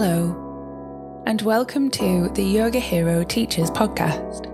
[0.00, 4.44] Hello, and welcome to the Yoga Hero Teachers Podcast.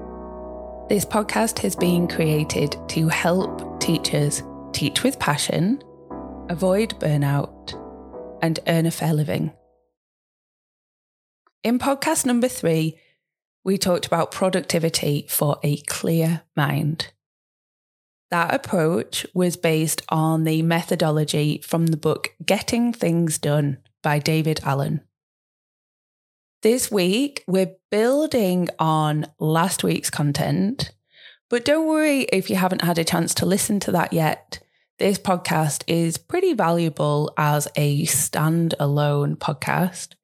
[0.89, 5.83] This podcast has been created to help teachers teach with passion,
[6.49, 7.75] avoid burnout,
[8.41, 9.53] and earn a fair living.
[11.63, 12.99] In podcast number three,
[13.65, 17.13] we talked about productivity for a clear mind.
[18.31, 24.61] That approach was based on the methodology from the book Getting Things Done by David
[24.65, 25.03] Allen.
[26.65, 30.93] This week, we're building on last week's content,
[31.51, 34.61] but don't worry if you haven't had a chance to listen to that yet.
[34.99, 40.15] This podcast is pretty valuable as a standalone podcast.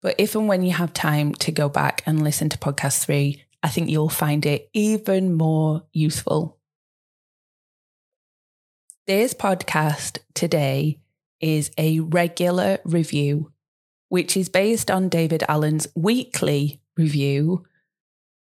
[0.00, 3.44] But if and when you have time to go back and listen to podcast three,
[3.62, 6.58] I think you'll find it even more useful.
[9.06, 11.00] This podcast today
[11.38, 13.52] is a regular review
[14.08, 17.64] which is based on David Allen's weekly review.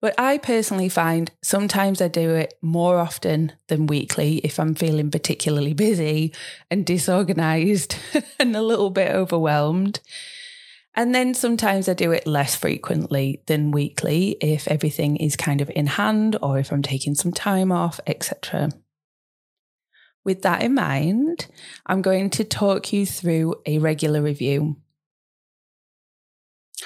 [0.01, 5.11] But I personally find sometimes I do it more often than weekly if I'm feeling
[5.11, 6.33] particularly busy
[6.71, 7.97] and disorganized
[8.39, 10.01] and a little bit overwhelmed.
[10.95, 15.71] And then sometimes I do it less frequently than weekly if everything is kind of
[15.77, 18.71] in hand or if I'm taking some time off, etc.
[20.25, 21.47] With that in mind,
[21.87, 24.77] I'm going to talk you through a regular review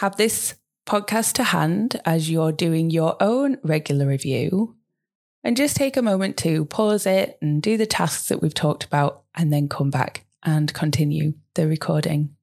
[0.05, 4.77] have this podcast to hand as you're doing your own regular review
[5.43, 8.85] and just take a moment to pause it and do the tasks that we've talked
[8.85, 12.37] about and then come back and continue the recording.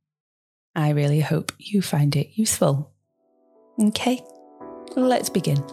[0.75, 2.91] I really hope you find it useful.
[3.79, 4.23] Okay,
[4.95, 5.63] let's begin.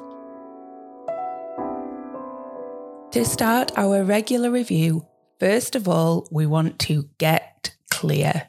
[3.12, 5.06] To start our regular review,
[5.40, 8.48] first of all, we want to get clear.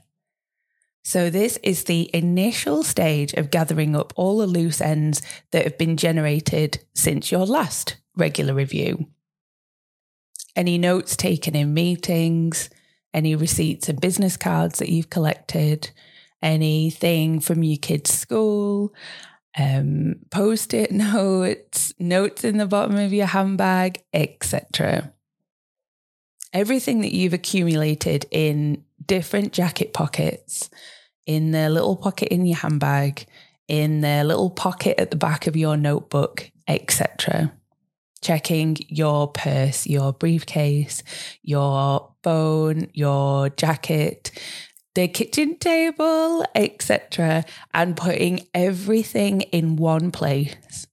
[1.04, 5.22] So, this is the initial stage of gathering up all the loose ends
[5.52, 9.08] that have been generated since your last regular review.
[10.56, 12.70] Any notes taken in meetings,
[13.14, 15.90] any receipts and business cards that you've collected,
[16.42, 18.94] anything from your kids' school,
[19.58, 25.14] um, post it notes, notes in the bottom of your handbag, etc.
[26.54, 30.70] Everything that you've accumulated in different jacket pockets
[31.25, 33.25] in the little pocket in your handbag,
[33.68, 37.52] in the little pocket at the back of your notebook, etc.
[38.22, 41.02] Checking your purse, your briefcase,
[41.42, 44.31] your phone, your jacket,
[44.94, 50.86] the kitchen table, etc., and putting everything in one place.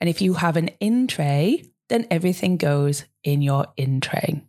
[0.00, 4.47] And if you have an in tray, then everything goes in your in tray.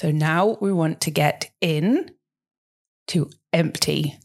[0.00, 2.12] So now we want to get in
[3.08, 4.18] to empty.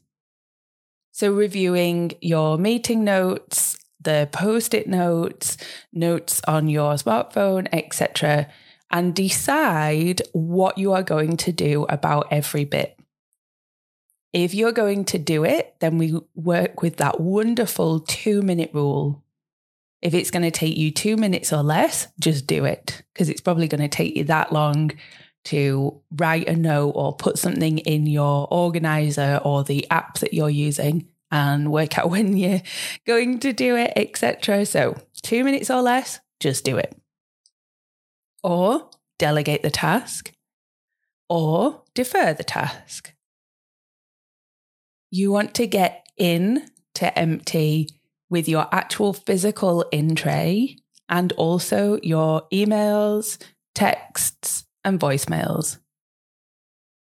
[1.12, 5.58] So, reviewing your meeting notes, the post it notes,
[5.91, 8.47] notes on your smartphone, etc.,
[8.90, 12.97] and decide what you are going to do about every bit.
[14.31, 19.25] If you're going to do it, then we work with that wonderful two minute rule.
[20.02, 23.41] If it's going to take you two minutes or less, just do it because it's
[23.41, 24.94] probably going to take you that long
[25.46, 30.50] to write a note or put something in your organizer or the app that you're
[30.50, 32.62] using and work out when you're
[33.06, 34.66] going to do it, etc.
[34.66, 36.96] So, two minutes or less, just do it.
[38.44, 40.32] Or delegate the task,
[41.30, 43.14] or defer the task.
[45.10, 47.90] You want to get in to empty
[48.30, 50.78] with your actual physical in tray
[51.08, 53.42] and also your emails,
[53.74, 55.79] texts, and voicemails.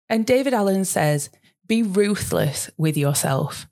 [0.09, 1.29] And David Allen says,
[1.67, 3.65] be ruthless with yourself.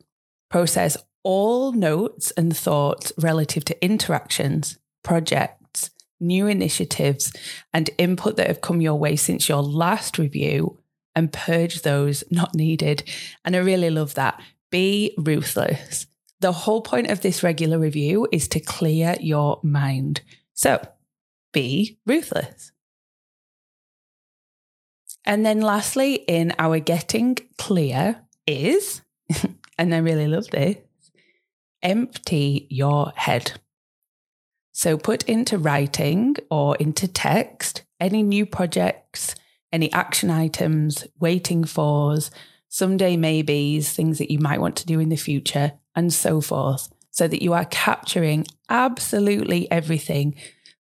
[0.49, 7.33] Process all notes and thoughts relative to interactions, projects, new initiatives,
[7.73, 10.79] and input that have come your way since your last review
[11.13, 13.03] and purge those not needed.
[13.43, 14.41] And I really love that.
[14.71, 16.07] Be ruthless.
[16.39, 20.21] The whole point of this regular review is to clear your mind.
[20.53, 20.81] So
[21.51, 22.71] be ruthless.
[25.25, 29.01] And then lastly, in our getting clear is,
[29.77, 30.77] and I really love this,
[31.81, 33.59] empty your head.
[34.71, 39.35] So put into writing or into text any new projects,
[39.73, 42.31] any action items, waiting fors,
[42.69, 46.89] someday maybes, things that you might want to do in the future, and so forth,
[47.11, 50.35] so that you are capturing absolutely everything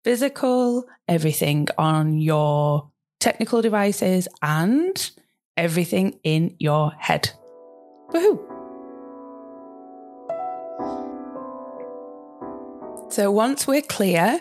[0.04, 5.12] physical, everything on your technical devices, and
[5.58, 7.32] everything in your head.
[8.12, 8.46] Woohoo!
[13.12, 14.40] So once we're clear,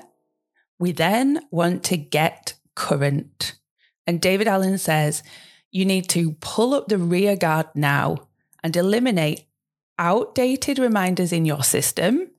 [0.78, 3.54] we then want to get current.
[4.06, 5.22] And David Allen says
[5.70, 8.28] you need to pull up the rear guard now
[8.62, 9.44] and eliminate
[9.98, 12.30] outdated reminders in your system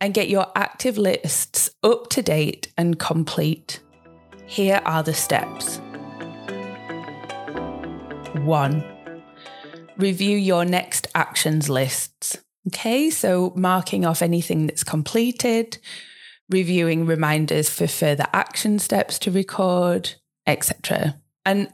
[0.00, 3.80] and get your active lists up to date and complete.
[4.48, 5.76] Here are the steps.
[8.44, 8.82] One,
[9.98, 12.38] review your next actions lists.
[12.68, 15.78] Okay, so marking off anything that's completed,
[16.48, 20.14] reviewing reminders for further action steps to record,
[20.46, 21.20] etc.
[21.44, 21.68] And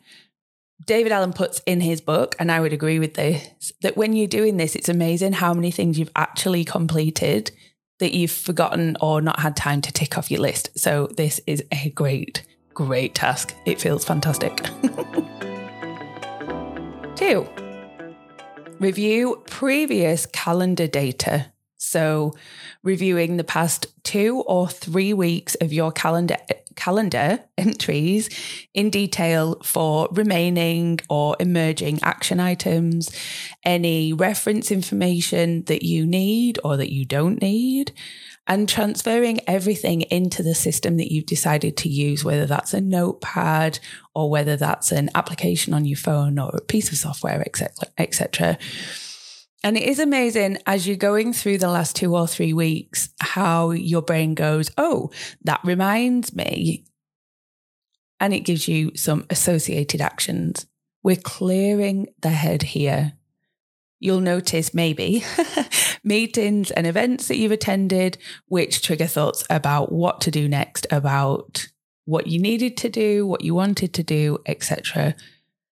[0.85, 4.27] David Allen puts in his book, and I would agree with this, that when you're
[4.27, 7.53] doing this, it's amazing how many things you've actually completed
[8.01, 10.77] that you've forgotten or not had time to tick off your list.
[10.77, 12.45] So this is a great,
[12.75, 13.55] great task.
[13.65, 14.61] It feels fantastic.
[17.17, 17.49] Two,
[18.81, 21.53] review previous calendar data.
[21.79, 22.35] So
[22.83, 26.37] reviewing the past two or three weeks of your calendar
[26.77, 28.29] calendar entries
[28.75, 33.11] in detail for remaining or emerging action items,
[33.65, 37.93] any reference information that you need or that you don't need,
[38.47, 43.79] and transferring everything into the system that you've decided to use, whether that's a notepad
[44.15, 48.59] or whether that's an application on your phone or a piece of software, etc., etc.
[49.63, 53.71] And it is amazing as you're going through the last two or three weeks how
[53.71, 55.11] your brain goes, oh,
[55.45, 56.85] that reminds me.
[58.21, 60.67] And it gives you some associated actions.
[61.03, 63.15] We're clearing the head here.
[64.05, 65.25] You'll notice maybe
[66.05, 68.19] meetings and events that you've attended,
[68.49, 71.69] which trigger thoughts about what to do next, about
[72.05, 75.15] what you needed to do, what you wanted to do, etc.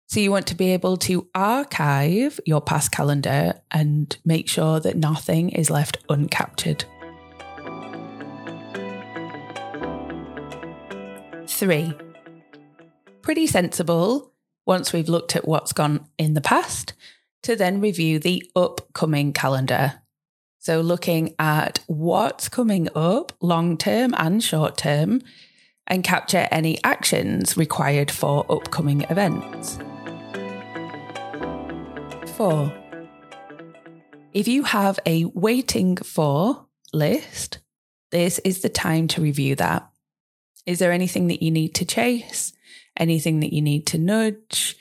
[0.06, 4.96] So you want to be able to archive your past calendar and make sure that
[4.96, 6.84] nothing is left uncaptured.
[11.46, 11.92] Three,
[13.20, 14.32] pretty sensible
[14.64, 16.94] once we've looked at what's gone in the past
[17.42, 20.02] to then review the upcoming calendar.
[20.58, 25.22] So looking at what's coming up long term and short term
[25.86, 29.78] and capture any actions required for upcoming events.
[32.36, 32.72] Four.
[34.32, 37.58] If you have a waiting for list,
[38.10, 39.90] this is the time to review that.
[40.64, 42.52] Is there anything that you need to chase?
[42.96, 44.76] Anything that you need to nudge?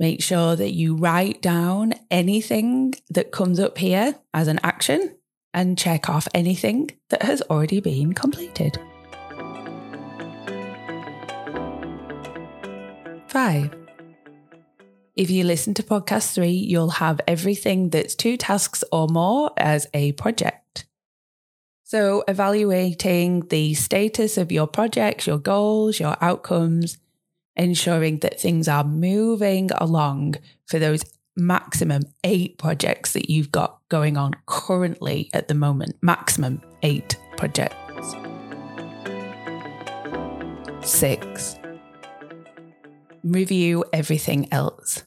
[0.00, 5.16] Make sure that you write down anything that comes up here as an action
[5.52, 8.78] and check off anything that has already been completed.
[13.26, 13.74] Five.
[15.16, 19.88] If you listen to podcast three, you'll have everything that's two tasks or more as
[19.92, 20.86] a project.
[21.82, 26.98] So, evaluating the status of your projects, your goals, your outcomes,
[27.58, 31.02] ensuring that things are moving along for those
[31.36, 35.96] maximum eight projects that you've got going on currently at the moment.
[36.00, 38.14] Maximum eight projects.
[40.80, 41.58] Six,
[43.22, 45.04] review everything else.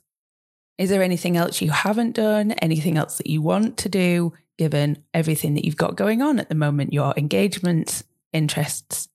[0.77, 2.51] Is there anything else you haven't done?
[2.53, 6.49] Anything else that you want to do, given everything that you've got going on at
[6.49, 9.07] the moment, your engagements, interests,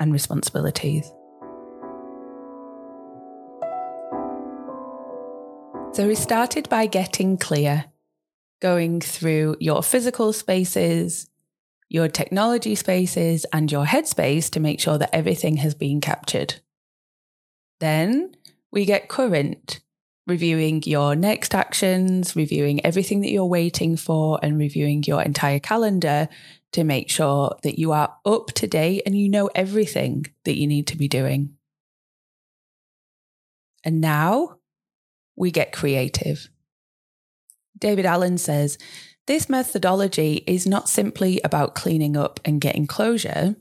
[0.00, 1.10] and responsibilities?
[5.98, 7.86] So we started by getting clear,
[8.62, 11.28] going through your physical spaces,
[11.88, 16.60] your technology spaces, and your headspace to make sure that everything has been captured.
[17.80, 18.36] Then
[18.70, 19.80] we get current,
[20.24, 26.28] reviewing your next actions, reviewing everything that you're waiting for, and reviewing your entire calendar
[26.74, 30.68] to make sure that you are up to date and you know everything that you
[30.68, 31.56] need to be doing.
[33.82, 34.57] And now
[35.38, 36.48] we get creative.
[37.78, 38.78] David Allen says
[39.26, 43.56] this methodology is not simply about cleaning up and getting closure.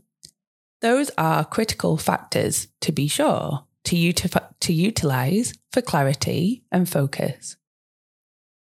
[0.81, 4.29] Those are critical factors, to be sure, to, uti-
[4.60, 7.57] to utilize for clarity and focus.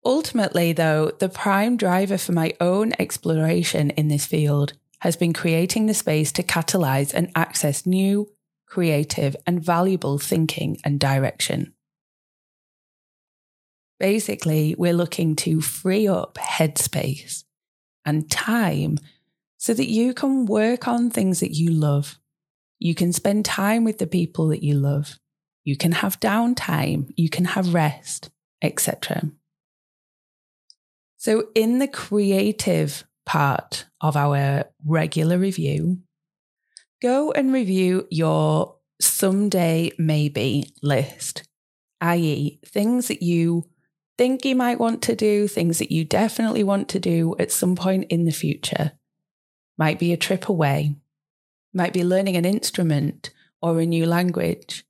[0.06, 5.86] Ultimately, though, the prime driver for my own exploration in this field has been creating
[5.86, 8.32] the space to catalyze and access new,
[8.66, 11.74] creative, and valuable thinking and direction.
[14.00, 17.44] Basically, we're looking to free up headspace
[18.06, 18.98] and time
[19.58, 22.18] so that you can work on things that you love
[22.80, 25.20] you can spend time with the people that you love.
[25.66, 27.12] You can have downtime.
[27.18, 28.30] You can have rest,
[28.62, 29.30] etc.
[31.18, 36.00] So, in the creative part of our regular review,
[37.02, 41.44] go and review your someday maybe list,
[42.00, 43.66] i.e., things that you
[44.20, 47.78] think you might want to do, things that you definitely want to do at some
[47.78, 48.92] point in the future.
[49.78, 50.98] Might be a trip away,
[51.74, 53.30] might be learning an instrument
[53.62, 54.84] or a new language.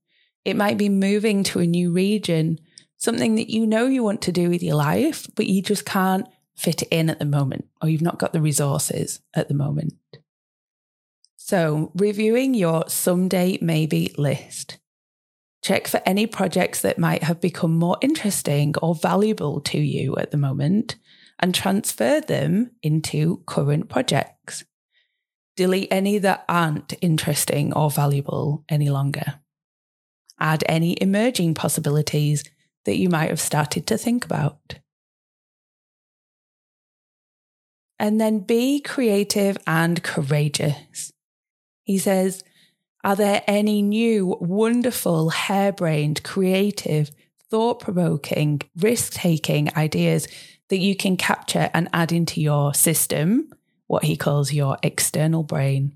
[0.43, 2.57] It might be moving to a new region
[2.97, 6.27] something that you know you want to do with your life, but you just can't
[6.55, 9.93] fit it in at the moment, or you've not got the resources at the moment.
[11.37, 14.79] So, reviewing your someday maybe list.
[15.61, 20.31] Check for any projects that might have become more interesting or valuable to you at
[20.31, 20.95] the moment
[21.39, 24.63] and transfer them into current projects.
[25.57, 29.41] Delete any that aren't interesting or valuable any longer.
[30.39, 32.43] Add any emerging possibilities
[32.85, 34.75] that you might have started to think about.
[37.99, 41.11] And then be creative and courageous.
[41.83, 42.41] He says,
[43.03, 47.11] Are there any new, wonderful, harebrained, creative,
[47.49, 50.27] thought provoking, risk taking ideas
[50.67, 53.49] that you can capture and add into your system,
[53.87, 55.93] what he calls your external brain?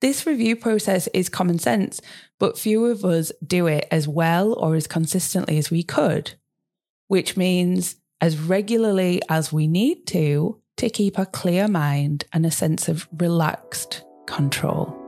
[0.00, 2.00] This review process is common sense,
[2.38, 6.34] but few of us do it as well or as consistently as we could,
[7.08, 12.50] which means as regularly as we need to to keep a clear mind and a
[12.50, 15.01] sense of relaxed control.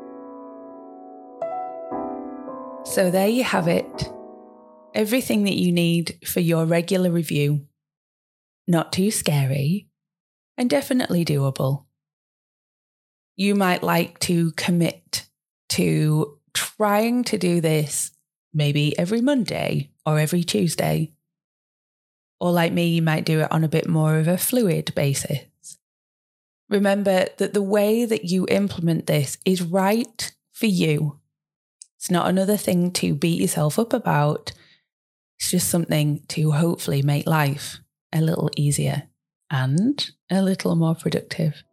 [2.95, 4.09] So there you have it.
[4.95, 7.67] Everything that you need for your regular review.
[8.69, 9.89] Not too scary
[10.57, 11.87] and definitely doable
[13.37, 15.27] you might like to commit
[15.71, 18.13] to trying to do this
[18.53, 21.13] maybe every Monday or every Tuesday.
[22.41, 25.41] Or like me, you might do it on a bit more of a fluid basis.
[26.69, 31.19] Remember that the way that you implement this is right for you.
[32.05, 34.53] It's not another thing to beat yourself up about.
[35.39, 37.79] It's just something to hopefully make life
[38.13, 39.05] a little easier
[39.51, 41.65] and a little more productive.